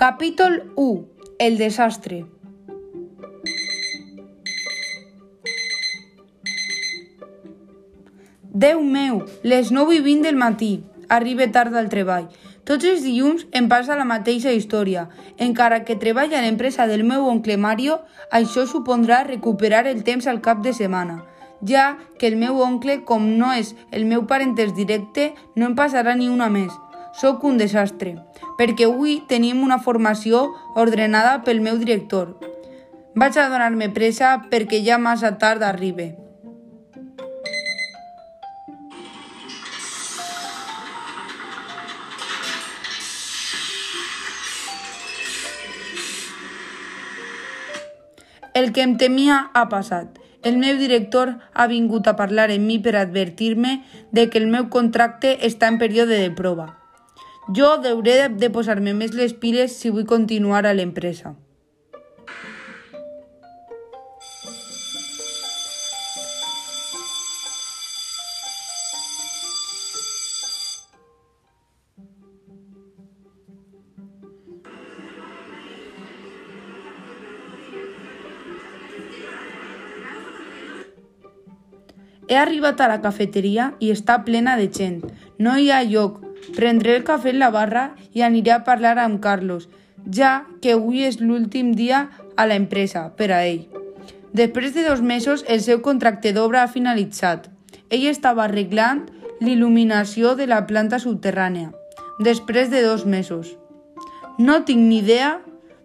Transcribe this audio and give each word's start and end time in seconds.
Capítol 0.00 0.72
1. 0.76 1.08
El 1.38 1.58
desastre. 1.58 2.24
Déu 8.48 8.80
meu, 8.80 9.18
les 9.42 9.68
9 9.70 9.98
i 9.98 10.00
20 10.00 10.24
del 10.24 10.38
matí. 10.40 10.70
Arribe 11.10 11.50
tard 11.52 11.76
al 11.76 11.90
treball. 11.92 12.30
Tots 12.64 12.88
els 12.88 13.04
dilluns 13.04 13.44
em 13.52 13.68
passa 13.68 13.98
la 14.00 14.08
mateixa 14.08 14.56
història. 14.56 15.04
Encara 15.36 15.82
que 15.84 15.98
treballa 16.00 16.40
a 16.40 16.42
l'empresa 16.46 16.88
del 16.88 17.04
meu 17.04 17.28
oncle 17.28 17.58
Mario, 17.60 18.00
això 18.32 18.64
supondrà 18.64 19.20
recuperar 19.28 19.84
el 19.84 20.00
temps 20.02 20.26
al 20.26 20.40
cap 20.40 20.64
de 20.64 20.72
setmana 20.72 21.26
ja 21.60 21.98
que 22.18 22.26
el 22.26 22.38
meu 22.40 22.56
oncle, 22.64 23.02
com 23.04 23.26
no 23.36 23.52
és 23.52 23.74
el 23.92 24.06
meu 24.08 24.24
parentès 24.24 24.72
directe, 24.72 25.34
no 25.56 25.66
em 25.68 25.74
passarà 25.76 26.14
ni 26.16 26.32
una 26.32 26.48
més. 26.48 26.72
Sóc 27.20 27.44
un 27.44 27.58
desastre, 27.60 28.14
perquè 28.60 28.84
avui 28.84 29.22
tenim 29.24 29.62
una 29.64 29.78
formació 29.80 30.50
ordenada 30.76 31.38
pel 31.46 31.62
meu 31.64 31.78
director. 31.80 32.34
Vaig 33.16 33.38
a 33.40 33.46
donar-me 33.48 33.88
pressa 33.88 34.34
perquè 34.50 34.82
ja 34.84 34.98
massa 35.00 35.38
tard 35.40 35.64
arribe. 35.64 36.12
El 48.52 48.74
que 48.76 48.82
em 48.84 48.98
temia 49.00 49.38
ha 49.54 49.70
passat. 49.70 50.18
El 50.42 50.58
meu 50.60 50.76
director 50.76 51.32
ha 51.54 51.66
vingut 51.66 52.08
a 52.08 52.16
parlar 52.16 52.50
amb 52.50 52.68
mi 52.68 52.76
per 52.78 52.92
advertir-me 52.96 53.78
de 54.12 54.28
que 54.28 54.36
el 54.36 54.52
meu 54.52 54.68
contracte 54.68 55.38
està 55.48 55.72
en 55.72 55.80
període 55.80 56.20
de 56.20 56.28
prova. 56.36 56.79
Jo 57.56 57.68
deuré 57.82 58.28
de 58.30 58.48
posar-me 58.54 58.92
més 58.94 59.14
les 59.18 59.32
piles 59.34 59.72
si 59.74 59.90
vull 59.90 60.06
continuar 60.06 60.62
a 60.68 60.74
l'empresa. 60.76 61.32
He 82.30 82.36
arribat 82.38 82.78
a 82.78 82.86
la 82.86 83.00
cafeteria 83.02 83.72
i 83.82 83.90
està 83.90 84.20
plena 84.22 84.54
de 84.54 84.70
gent. 84.70 85.00
No 85.42 85.58
hi 85.58 85.72
ha 85.74 85.82
lloc. 85.82 86.29
Prendré 86.56 86.96
el 86.96 87.04
cafè 87.04 87.30
en 87.32 87.38
la 87.40 87.50
barra 87.54 87.90
i 88.16 88.24
aniré 88.26 88.52
a 88.54 88.64
parlar 88.64 88.96
amb 88.98 89.20
Carlos, 89.22 89.68
ja 90.06 90.46
que 90.62 90.74
avui 90.76 91.04
és 91.06 91.20
l'últim 91.20 91.72
dia 91.76 92.08
a 92.36 92.46
l'empresa 92.46 93.10
per 93.16 93.30
a 93.32 93.44
ell. 93.46 93.66
Després 94.32 94.74
de 94.74 94.84
dos 94.86 95.02
mesos, 95.02 95.44
el 95.48 95.60
seu 95.60 95.80
contracte 95.82 96.32
d'obra 96.32 96.62
ha 96.62 96.72
finalitzat. 96.72 97.48
Ell 97.90 98.06
estava 98.06 98.44
arreglant 98.44 99.06
l'il·luminació 99.40 100.36
de 100.38 100.46
la 100.46 100.62
planta 100.66 101.00
subterrània, 101.02 101.72
després 102.20 102.70
de 102.70 102.82
dos 102.86 103.04
mesos. 103.06 103.56
No 104.38 104.62
tinc 104.64 104.86
ni 104.86 105.00
idea 105.02 105.40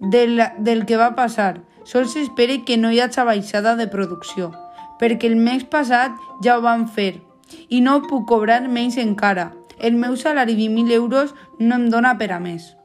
del, 0.00 0.42
del 0.58 0.84
que 0.86 1.00
va 1.00 1.14
passar. 1.16 1.62
Sols 1.86 2.16
espere 2.18 2.64
que 2.66 2.76
no 2.76 2.90
hi 2.90 3.00
hagi 3.00 3.24
baixada 3.24 3.76
de 3.78 3.86
producció 3.86 4.52
perquè 5.00 5.28
el 5.30 5.36
mes 5.36 5.64
passat 5.68 6.16
ja 6.44 6.56
ho 6.56 6.64
van 6.64 6.86
fer 6.88 7.12
i 7.68 7.80
no 7.84 8.00
puc 8.08 8.26
cobrar 8.28 8.62
menys 8.68 8.96
encara. 9.02 9.52
El 9.78 9.94
meu 9.94 10.16
salari 10.16 10.54
de 10.56 10.70
1.000 10.70 10.90
euros 10.92 11.34
no 11.58 11.76
em 11.76 11.88
dóna 11.90 12.16
per 12.18 12.32
a 12.32 12.40
més. 12.40 12.76